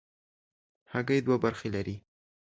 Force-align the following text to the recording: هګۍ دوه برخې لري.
هګۍ 0.93 1.19
دوه 1.25 1.37
برخې 1.43 1.69
لري. 1.75 1.95